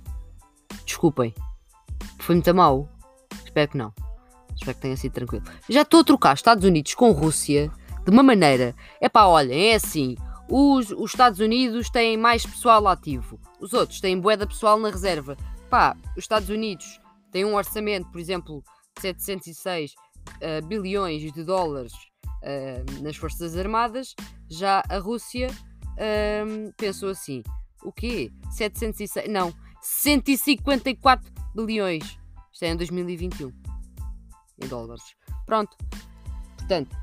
Desculpem. 0.86 1.34
Foi 2.20 2.36
muito 2.36 2.54
mal. 2.54 2.88
Espero 3.44 3.72
que 3.72 3.76
não. 3.76 3.92
Espero 4.54 4.76
que 4.76 4.82
tenha 4.82 4.96
sido 4.96 5.14
tranquilo. 5.14 5.44
Já 5.68 5.82
estou 5.82 5.98
a 5.98 6.04
trocar 6.04 6.34
Estados 6.34 6.62
Unidos 6.64 6.94
com 6.94 7.10
Rússia 7.10 7.72
de 8.04 8.10
uma 8.10 8.22
maneira. 8.22 8.74
É 9.00 9.08
pá, 9.08 9.24
olha, 9.24 9.54
é 9.54 9.74
assim. 9.74 10.16
Os, 10.48 10.90
os 10.90 11.10
Estados 11.10 11.40
Unidos 11.40 11.88
têm 11.88 12.16
mais 12.16 12.44
pessoal 12.44 12.86
ativo. 12.86 13.40
Os 13.60 13.72
outros 13.72 14.00
têm 14.00 14.20
boeda 14.20 14.46
pessoal 14.46 14.78
na 14.78 14.90
reserva. 14.90 15.36
Pá, 15.70 15.96
os 16.16 16.24
Estados 16.24 16.50
Unidos 16.50 17.00
têm 17.32 17.44
um 17.44 17.54
orçamento, 17.54 18.10
por 18.10 18.20
exemplo, 18.20 18.62
de 18.94 19.02
706 19.02 19.92
uh, 19.92 19.94
eh, 20.40 20.60
bilhões 20.60 21.32
de 21.32 21.42
dólares 21.42 21.92
uh, 22.42 23.02
nas 23.02 23.16
Forças 23.16 23.56
Armadas. 23.56 24.14
Já 24.48 24.82
a 24.88 24.98
Rússia 24.98 25.48
uh, 25.48 26.72
pensou 26.76 27.08
assim: 27.08 27.42
o 27.82 27.90
quê? 27.90 28.30
706? 28.50 29.28
Não, 29.28 29.52
154 29.80 31.32
bilhões. 31.54 32.18
Isto 32.52 32.64
é 32.64 32.68
em 32.68 32.76
2021. 32.76 33.50
Em 34.62 34.68
dólares. 34.68 35.02
Pronto. 35.46 35.76
Portanto, 36.56 36.96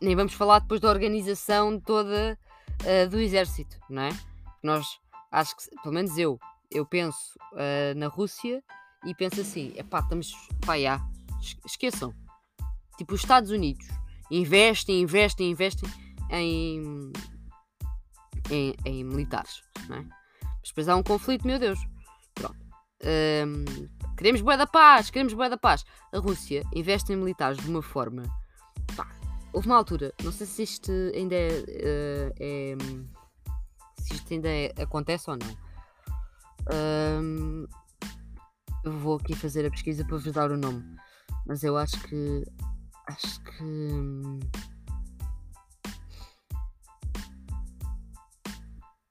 nem 0.00 0.16
vamos 0.16 0.32
falar 0.34 0.60
depois 0.60 0.80
da 0.80 0.88
organização 0.88 1.78
toda 1.78 2.38
uh, 2.82 3.08
do 3.08 3.18
exército, 3.18 3.76
não 3.88 4.02
é? 4.02 4.10
Nós, 4.62 4.86
acho 5.30 5.56
que, 5.56 5.70
pelo 5.82 5.94
menos 5.94 6.16
eu, 6.16 6.38
eu 6.70 6.86
penso 6.86 7.38
uh, 7.52 7.96
na 7.96 8.08
Rússia 8.08 8.62
e 9.04 9.14
penso 9.14 9.40
assim: 9.40 9.72
é 9.76 9.82
pá, 9.82 10.00
estamos, 10.00 10.32
pá, 10.64 10.78
já, 10.78 11.00
esqueçam. 11.64 12.14
Tipo, 12.96 13.14
os 13.14 13.20
Estados 13.20 13.50
Unidos 13.50 13.86
investem, 14.30 15.00
investem, 15.00 15.50
investem 15.50 15.88
em, 16.30 17.12
em, 18.50 18.74
em 18.84 19.04
militares, 19.04 19.62
não 19.88 19.96
é? 19.96 20.04
Mas 20.42 20.68
depois 20.68 20.88
há 20.88 20.96
um 20.96 21.02
conflito, 21.02 21.46
meu 21.46 21.58
Deus. 21.58 21.78
Pronto. 22.34 22.58
Um, 23.02 23.64
queremos 24.16 24.42
boa 24.42 24.56
da 24.56 24.66
paz, 24.66 25.08
queremos 25.08 25.32
boa 25.32 25.48
da 25.48 25.56
paz. 25.56 25.84
A 26.12 26.18
Rússia 26.18 26.62
investe 26.74 27.12
em 27.12 27.16
militares 27.16 27.58
de 27.58 27.68
uma 27.68 27.82
forma 27.82 28.24
Houve 29.52 29.66
uma 29.66 29.76
altura, 29.76 30.14
não 30.22 30.30
sei 30.30 30.46
se 30.46 30.62
isto 30.62 30.92
ainda 31.14 31.34
é, 31.34 31.48
uh, 31.48 32.34
é 32.38 32.76
se 33.98 34.14
isto 34.14 34.32
ainda 34.32 34.48
é, 34.48 34.72
acontece 34.80 35.28
ou 35.28 35.36
não. 35.36 35.56
Eu 38.84 38.92
vou 38.98 39.16
aqui 39.16 39.34
fazer 39.34 39.66
a 39.66 39.70
pesquisa 39.70 40.04
para 40.04 40.16
vos 40.16 40.32
dar 40.32 40.52
o 40.52 40.56
nome, 40.56 40.84
mas 41.46 41.64
eu 41.64 41.76
acho 41.76 42.00
que 42.04 42.44
acho 43.08 43.40
que 43.40 44.40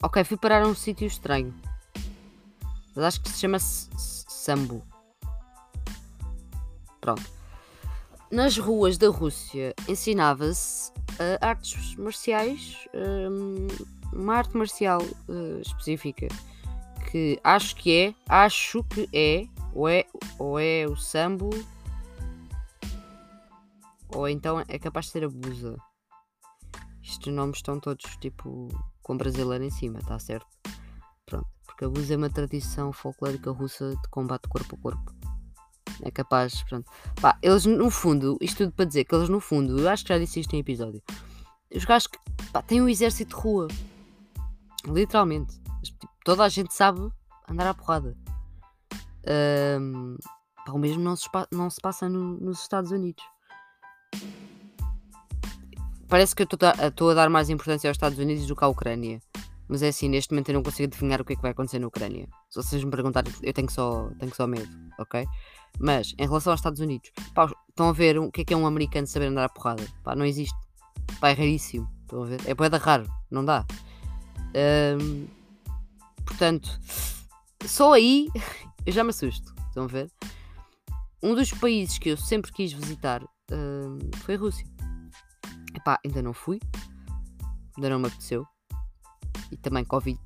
Ok, 0.01 0.23
fui 0.23 0.37
parar 0.37 0.63
a 0.63 0.67
um 0.67 0.73
sítio 0.73 1.05
estranho. 1.05 1.53
Mas 2.95 3.03
acho 3.03 3.21
que 3.21 3.29
se 3.29 3.39
chama 3.39 3.59
Sambo. 3.59 4.81
Pronto 7.01 7.38
nas 8.31 8.57
ruas 8.57 8.97
da 8.97 9.09
Rússia 9.09 9.73
ensinava-se 9.87 10.91
uh, 10.91 11.37
artes 11.41 11.95
marciais, 11.95 12.87
um, 12.93 13.67
uma 14.13 14.35
arte 14.35 14.55
marcial 14.55 15.01
uh, 15.01 15.61
específica 15.61 16.27
que 17.11 17.39
acho 17.43 17.75
que 17.75 17.91
é, 17.91 18.15
acho 18.27 18.83
que 18.83 19.09
é, 19.11 19.47
ou 19.73 19.89
é, 19.89 20.05
ou 20.37 20.59
é 20.59 20.85
o 20.85 20.95
sambo, 20.95 21.49
ou 24.09 24.27
então 24.27 24.63
é 24.67 24.77
capaz 24.77 25.07
de 25.07 25.13
ser 25.13 25.23
a 25.23 25.29
busa. 25.29 25.75
Estes 27.03 27.33
nomes 27.33 27.57
estão 27.57 27.79
todos 27.79 28.05
tipo 28.17 28.67
com 29.01 29.17
brasileiro 29.17 29.63
em 29.63 29.71
cima, 29.71 29.99
tá 30.07 30.19
certo? 30.19 30.47
Pronto, 31.25 31.47
porque 31.65 31.85
a 31.85 31.89
busa 31.89 32.13
é 32.13 32.17
uma 32.17 32.29
tradição 32.29 32.93
folclórica 32.93 33.49
russa 33.49 33.95
de 33.95 34.09
combate 34.09 34.47
corpo 34.47 34.75
a 34.75 34.77
corpo. 34.77 35.18
É 36.03 36.11
capaz, 36.11 36.63
pronto. 36.63 36.89
Pá, 37.21 37.37
eles 37.41 37.65
no 37.65 37.89
fundo, 37.89 38.37
isto 38.41 38.57
tudo 38.57 38.71
para 38.71 38.85
dizer 38.85 39.03
que 39.03 39.13
eles 39.13 39.29
no 39.29 39.39
fundo, 39.39 39.79
eu 39.79 39.89
acho 39.89 40.03
que 40.03 40.13
já 40.13 40.19
disse 40.19 40.39
isto 40.39 40.53
em 40.55 40.59
episódio. 40.59 41.01
Os 41.73 41.85
gajos 41.85 42.07
que 42.07 42.17
pá, 42.51 42.61
têm 42.61 42.81
um 42.81 42.89
exército 42.89 43.35
de 43.35 43.41
rua. 43.41 43.67
Literalmente. 44.85 45.59
Tipo, 45.83 46.07
toda 46.23 46.43
a 46.43 46.49
gente 46.49 46.73
sabe 46.73 47.09
andar 47.49 47.67
à 47.67 47.73
porrada. 47.73 48.15
Um, 49.79 50.15
pá, 50.65 50.71
o 50.71 50.79
mesmo 50.79 51.03
não 51.03 51.15
se, 51.15 51.27
não 51.51 51.69
se 51.69 51.81
passa 51.81 52.07
no, 52.07 52.39
nos 52.39 52.61
Estados 52.61 52.91
Unidos. 52.91 53.23
Parece 56.07 56.35
que 56.35 56.41
eu 56.41 56.47
estou 56.87 57.11
a 57.11 57.13
dar 57.13 57.29
mais 57.29 57.49
importância 57.49 57.87
aos 57.87 57.95
Estados 57.95 58.17
Unidos 58.17 58.47
do 58.47 58.55
que 58.55 58.63
à 58.63 58.67
Ucrânia. 58.67 59.21
Mas 59.67 59.83
é 59.83 59.89
assim, 59.89 60.09
neste 60.09 60.31
momento 60.31 60.49
eu 60.49 60.55
não 60.55 60.63
consigo 60.63 60.87
adivinhar 60.91 61.21
o 61.21 61.23
que 61.23 61.33
é 61.33 61.35
que 61.35 61.41
vai 61.43 61.51
acontecer 61.51 61.77
na 61.77 61.85
Ucrânia. 61.85 62.27
Se 62.49 62.55
vocês 62.55 62.83
me 62.83 62.89
perguntarem, 62.89 63.31
eu 63.43 63.53
tenho 63.53 63.69
só, 63.69 64.09
tenho 64.19 64.33
só 64.33 64.47
medo, 64.47 64.67
ok? 64.97 65.27
Mas, 65.77 66.13
em 66.17 66.25
relação 66.25 66.51
aos 66.51 66.59
Estados 66.59 66.79
Unidos, 66.79 67.11
pá, 67.33 67.51
estão 67.69 67.89
a 67.89 67.93
ver 67.93 68.17
o 68.17 68.31
que 68.31 68.41
é 68.41 68.45
que 68.45 68.53
é 68.53 68.57
um 68.57 68.65
americano 68.65 69.07
saber 69.07 69.27
andar 69.27 69.45
à 69.45 69.49
porrada? 69.49 69.85
Pá, 70.03 70.15
não 70.15 70.25
existe. 70.25 70.57
Pá, 71.19 71.29
é 71.29 71.33
raríssimo. 71.33 71.89
Estão 72.01 72.23
a 72.23 72.25
ver? 72.25 72.41
É 72.45 72.53
boeda 72.53 72.77
raro, 72.77 73.07
não 73.29 73.43
dá. 73.45 73.65
Portanto, 76.25 76.79
só 77.65 77.93
aí 77.93 78.29
eu 78.85 78.91
já 78.93 79.03
me 79.03 79.11
assusto. 79.11 79.53
Estão 79.67 79.83
a 79.83 79.87
ver? 79.87 80.11
Um 81.21 81.35
dos 81.35 81.51
países 81.51 81.97
que 81.97 82.09
eu 82.09 82.17
sempre 82.17 82.51
quis 82.51 82.71
visitar 82.73 83.21
foi 84.23 84.35
a 84.35 84.37
Rússia. 84.37 84.65
Epá, 85.75 85.99
ainda 86.05 86.21
não 86.21 86.33
fui. 86.33 86.59
Ainda 87.77 87.89
não 87.89 87.99
me 87.99 88.07
apeteceu 88.07 88.45
e 89.51 89.57
também 89.57 89.83
Covid. 89.83 90.19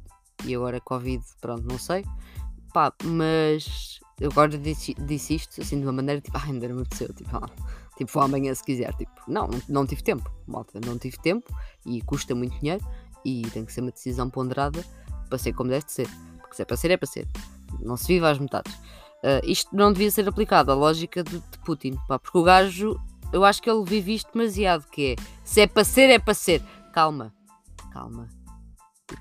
E 0.45 0.55
agora 0.55 0.81
Covid, 0.81 1.23
pronto, 1.39 1.65
não 1.67 1.77
sei. 1.77 2.03
Pá, 2.73 2.91
mas 3.03 3.99
eu 4.19 4.31
agora 4.31 4.57
disse, 4.57 4.93
disse 4.95 5.35
isto 5.35 5.61
assim 5.61 5.79
de 5.79 5.85
uma 5.85 5.91
maneira 5.91 6.21
tipo, 6.21 6.37
ah, 6.37 6.43
ainda 6.45 6.67
não 6.67 6.77
me 6.77 6.81
apeteceu. 6.81 7.13
Tipo, 7.13 7.37
ah, 7.37 7.49
tipo, 7.97 8.11
vou 8.11 8.23
amanhã 8.23 8.53
se 8.53 8.63
quiser. 8.63 8.93
Tipo, 8.95 9.11
não, 9.27 9.49
não, 9.69 9.85
tive 9.85 10.03
tempo, 10.03 10.31
malta, 10.47 10.79
não 10.85 10.97
tive 10.97 11.17
tempo 11.19 11.53
e 11.85 12.01
custa 12.01 12.33
muito 12.33 12.57
dinheiro 12.59 12.83
e 13.23 13.43
tem 13.51 13.63
que 13.63 13.71
ser 13.71 13.81
uma 13.81 13.91
decisão 13.91 14.29
ponderada 14.29 14.83
para 15.29 15.37
ser 15.37 15.53
como 15.53 15.69
deve 15.69 15.85
ser. 15.87 16.07
Porque 16.39 16.55
se 16.55 16.61
é 16.61 16.65
para 16.65 16.77
ser, 16.77 16.91
é 16.91 16.97
para 16.97 17.07
ser. 17.07 17.27
Não 17.79 17.97
se 17.97 18.07
vive 18.07 18.25
às 18.25 18.39
metades. 18.39 18.73
Uh, 18.73 19.39
isto 19.43 19.73
não 19.75 19.93
devia 19.93 20.11
ser 20.11 20.27
aplicado 20.27 20.71
à 20.71 20.75
lógica 20.75 21.23
de, 21.23 21.39
de 21.39 21.59
Putin, 21.65 21.97
pá, 22.07 22.19
porque 22.19 22.37
o 22.37 22.43
gajo, 22.43 22.99
eu 23.31 23.45
acho 23.45 23.61
que 23.61 23.69
ele 23.69 23.83
vive 23.85 24.15
isto 24.15 24.33
demasiado, 24.33 24.85
que 24.89 25.13
é, 25.13 25.23
se 25.45 25.61
é 25.61 25.67
para 25.67 25.85
ser, 25.85 26.09
é 26.09 26.19
para 26.19 26.33
ser. 26.33 26.61
Calma, 26.91 27.33
calma, 27.91 28.27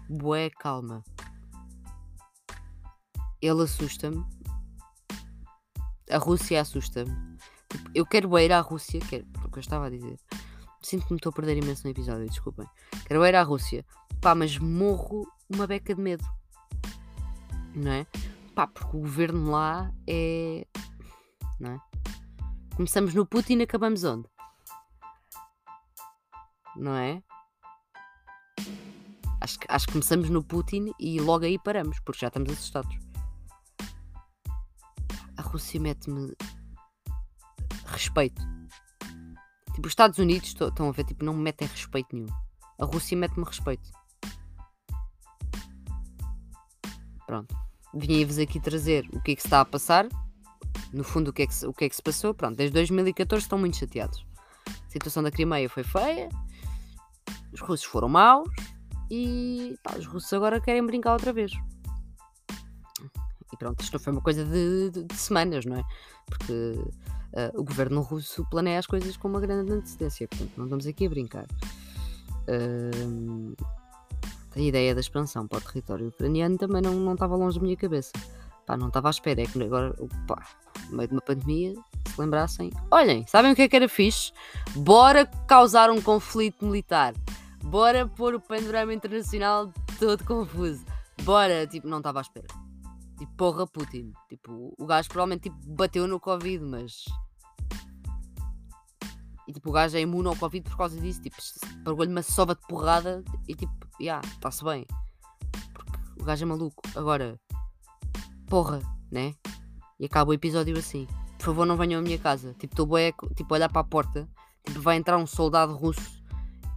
bué 0.09 0.51
calma. 0.51 1.05
Ele 3.43 3.63
assusta-me. 3.63 4.25
A 6.09 6.17
Rússia 6.19 6.61
assusta-me. 6.61 7.13
Tipo, 7.69 7.91
eu 7.95 8.07
quero 8.07 8.39
ir 8.39 8.53
à 8.53 8.61
Rússia, 8.61 9.01
quero, 9.01 9.27
o 9.45 9.51
que 9.51 9.59
eu 9.59 9.61
estava 9.61 9.87
a 9.87 9.91
dizer. 9.91 10.17
Sinto 10.81 11.07
que 11.07 11.13
me 11.13 11.19
estou 11.19 11.31
a 11.31 11.35
perder 11.35 11.57
imenso 11.57 11.85
no 11.85 11.91
episódio, 11.91 12.27
desculpem. 12.27 12.67
Quero 13.07 13.27
ir 13.27 13.35
à 13.35 13.43
Rússia. 13.43 13.85
Pá, 14.21 14.35
mas 14.35 14.57
morro 14.59 15.27
uma 15.49 15.67
beca 15.67 15.95
de 15.95 16.01
medo. 16.01 16.25
Não 17.75 17.91
é? 17.91 18.07
Pá, 18.55 18.67
porque 18.67 18.97
o 18.97 19.01
governo 19.01 19.51
lá 19.51 19.93
é. 20.07 20.67
Não 21.59 21.73
é? 21.73 21.81
Começamos 22.77 23.15
no 23.15 23.27
Putin 23.27 23.59
e 23.59 23.63
acabamos 23.63 24.05
onde? 24.05 24.29
Não 26.77 26.95
é? 26.95 27.23
Acho, 29.41 29.59
acho 29.69 29.87
que 29.87 29.93
começamos 29.93 30.31
no 30.31 30.43
Putin 30.45 30.93
e 30.99 31.21
logo 31.21 31.45
aí 31.45 31.59
paramos, 31.59 31.99
porque 32.01 32.21
já 32.21 32.29
estamos 32.29 32.53
assustados. 32.53 33.12
Rússia 35.53 35.79
mete-me 35.79 36.35
respeito. 37.87 38.41
Tipo, 39.75 39.87
os 39.87 39.93
Estados 39.93 40.19
Unidos 40.19 40.49
estão 40.49 40.89
a 40.89 40.93
ver, 40.93 41.05
tipo, 41.05 41.25
não 41.25 41.35
me 41.35 41.43
metem 41.43 41.69
respeito 41.69 42.17
nenhum. 42.17 42.33
A 42.79 42.87
Rússia 42.87 43.17
mete-me 43.17 43.45
respeito. 43.45 43.91
Pronto. 47.27 47.55
Vinha-vos 47.95 48.39
aqui 48.39 48.59
trazer 48.59 49.07
o 49.13 49.21
que 49.21 49.33
é 49.33 49.35
que 49.35 49.43
se 49.43 49.47
está 49.47 49.61
a 49.61 49.65
passar. 49.65 50.09
No 50.91 51.05
fundo, 51.05 51.29
o 51.29 51.33
que, 51.33 51.43
é 51.43 51.47
que 51.47 51.55
se, 51.55 51.67
o 51.67 51.73
que 51.75 51.85
é 51.85 51.89
que 51.89 51.97
se 51.97 52.03
passou. 52.03 52.33
Pronto, 52.33 52.57
desde 52.57 52.73
2014 52.73 53.45
estão 53.45 53.59
muito 53.59 53.77
chateados. 53.77 54.25
A 54.67 54.91
situação 54.91 55.23
da 55.23 55.31
Crimeia 55.31 55.69
foi 55.69 55.85
feia. 55.85 56.31
Os 57.53 57.61
russos 57.61 57.85
foram 57.85 58.09
maus. 58.09 58.49
E 59.11 59.77
pá, 59.83 59.97
os 59.99 60.07
russos 60.07 60.33
agora 60.33 60.61
querem 60.61 60.85
brincar 60.85 61.13
outra 61.13 61.33
vez. 61.33 61.53
Pronto, 63.63 63.81
isto 63.81 63.93
não 63.93 64.01
foi 64.01 64.13
uma 64.13 64.23
coisa 64.23 64.45
de, 64.45 64.91
de, 64.91 65.05
de 65.05 65.15
semanas, 65.15 65.65
não 65.65 65.77
é? 65.77 65.85
Porque 66.27 66.53
uh, 66.53 67.61
o 67.61 67.63
governo 67.63 68.01
russo 68.01 68.45
planeia 68.51 68.81
as 68.81 68.87
coisas 68.87 69.17
com 69.17 69.29
uma 69.29 69.41
grande 69.41 69.73
antecedência, 69.73 70.27
portanto 70.27 70.53
não 70.57 70.65
estamos 70.65 70.87
aqui 70.87 71.07
a 71.07 71.09
brincar. 71.09 71.47
Uh, 72.49 73.55
a 74.57 74.61
ideia 74.61 74.95
da 74.95 75.01
expansão 75.01 75.47
para 75.47 75.59
o 75.59 75.61
território 75.61 76.09
ucraniano 76.09 76.59
também 76.59 76.83
não, 76.83 76.93
não 76.95 77.15
estava 77.15 77.37
longe 77.37 77.59
da 77.59 77.65
minha 77.65 77.77
cabeça. 77.77 78.11
Pá, 78.67 78.77
não 78.77 78.89
estava 78.89 79.09
à 79.09 79.11
espera, 79.11 79.43
é 79.43 79.47
que 79.47 79.63
agora, 79.63 79.95
pá, 80.27 80.45
no 80.91 80.97
meio 80.97 81.09
de 81.09 81.15
uma 81.15 81.23
pandemia, 81.23 81.75
se 82.07 82.21
lembrassem, 82.21 82.71
olhem, 82.91 83.25
sabem 83.29 83.53
o 83.53 83.55
que 83.55 83.63
é 83.63 83.69
que 83.69 83.77
era 83.77 83.89
fixe? 83.89 84.33
Bora 84.75 85.25
causar 85.47 85.89
um 85.89 86.01
conflito 86.03 86.67
militar 86.67 87.15
bora 87.63 88.07
pôr 88.07 88.35
o 88.35 88.41
panorama 88.41 88.93
internacional 88.93 89.73
todo 89.99 90.25
confuso. 90.25 90.85
Bora, 91.23 91.67
tipo, 91.67 91.87
não 91.87 91.99
estava 91.99 92.19
à 92.19 92.23
espera. 92.23 92.47
Tipo, 93.23 93.35
porra, 93.37 93.67
Putin. 93.69 94.13
Tipo, 94.29 94.75
o 94.77 94.85
gajo 94.85 95.09
provavelmente 95.09 95.49
tipo, 95.49 95.57
bateu 95.75 96.09
no 96.09 96.19
Covid, 96.19 96.65
mas. 96.65 97.05
E 99.47 99.53
tipo, 99.53 99.71
o 99.71 99.73
gajo 99.73 99.97
é 99.97 100.01
imune 100.01 100.27
ao 100.27 100.35
Covid 100.35 100.69
por 100.69 100.77
causa 100.77 101.01
disso. 101.01 101.23
Tipo, 101.23 101.37
pegou-lhe 101.85 102.11
uma 102.11 102.23
sova 102.23 102.57
de 102.57 102.67
porrada 102.67 103.23
e 103.47 103.55
tipo, 103.55 103.73
já, 103.93 104.05
yeah, 104.05 104.29
está-se 104.29 104.65
bem. 104.65 104.85
Porque 105.73 105.93
o 106.21 106.25
gajo 106.25 106.43
é 106.43 106.49
maluco. 106.49 106.83
Agora, 106.97 107.41
porra, 108.49 108.81
né? 109.09 109.37
E 110.01 110.07
acaba 110.07 110.33
o 110.33 110.35
episódio 110.35 110.77
assim. 110.77 111.07
Por 111.39 111.45
favor, 111.45 111.65
não 111.65 111.77
venham 111.77 112.01
à 112.01 112.03
minha 112.03 112.19
casa. 112.19 112.55
Tipo, 112.55 112.73
estou 112.83 112.89
tipo, 113.37 113.55
a 113.55 113.57
olhar 113.57 113.69
para 113.69 113.83
a 113.83 113.85
porta. 113.85 114.29
Tipo, 114.65 114.81
vai 114.81 114.97
entrar 114.97 115.17
um 115.17 115.29
soldado 115.29 115.77
russo 115.77 116.21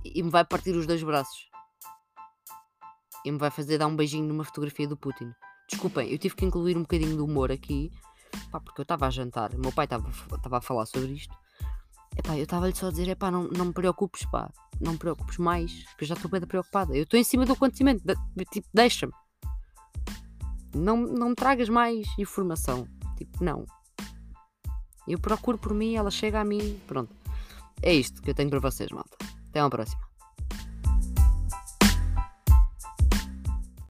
e 0.03 0.21
me 0.21 0.29
vai 0.29 0.45
partir 0.45 0.75
os 0.75 0.86
dois 0.86 1.01
braços. 1.01 1.49
E 3.25 3.31
me 3.31 3.39
vai 3.39 3.49
fazer 3.49 3.79
dar 3.79 3.88
um 3.88 3.95
beijinho 3.95 4.27
numa 4.27 4.43
fotografia 4.43 4.88
do 4.88 4.95
Putin. 4.95 5.34
Desculpem, 5.67 6.12
eu 6.12 6.17
tive 6.17 6.36
que 6.36 6.45
incluir 6.45 6.78
um 6.78 6.82
bocadinho 6.82 7.15
de 7.15 7.21
humor 7.21 7.51
aqui, 7.51 7.91
pá, 8.51 8.60
porque 8.60 8.82
eu 8.82 8.84
estava 8.84 9.08
a 9.08 9.10
jantar, 9.10 9.54
meu 9.58 9.71
pai 9.71 9.86
estava 9.86 10.58
a 10.58 10.62
falar 10.62 10.86
sobre 10.86 11.13
isto. 11.13 11.36
Epá, 12.17 12.38
eu 12.38 12.43
estava-lhe 12.43 12.75
só 12.75 12.88
a 12.88 12.91
dizer, 12.91 13.10
epá, 13.10 13.30
não, 13.30 13.47
não 13.49 13.65
me 13.65 13.73
preocupes, 13.73 14.25
pá, 14.25 14.49
não 14.80 14.93
me 14.93 14.97
preocupes 14.97 15.38
mais, 15.38 15.71
que 15.97 16.04
eu 16.04 16.08
já 16.08 16.13
estou 16.13 16.32
bem 16.32 16.39
preocupada. 16.41 16.95
Eu 16.95 17.04
estou 17.04 17.19
em 17.19 17.23
cima 17.23 17.45
do 17.45 17.54
acontecimento, 17.54 18.04
de, 18.06 18.15
tipo, 18.45 18.67
deixa-me. 18.73 19.12
Não, 20.73 20.97
não 20.97 21.30
me 21.30 21.36
tragas 21.36 21.69
mais 21.69 22.08
informação. 22.17 22.88
Tipo, 23.17 23.43
não. 23.43 23.65
Eu 25.08 25.19
procuro 25.19 25.58
por 25.58 25.73
mim, 25.73 25.95
ela 25.95 26.12
chega 26.12 26.39
a 26.39 26.45
mim, 26.45 26.80
pronto. 26.88 27.13
É 27.82 27.93
isto 27.93 28.21
que 28.21 28.30
eu 28.30 28.34
tenho 28.34 28.49
para 28.49 28.60
vocês, 28.60 28.89
malta. 28.91 29.17
Até 29.49 29.62
uma 29.62 29.69
próxima. 29.69 30.01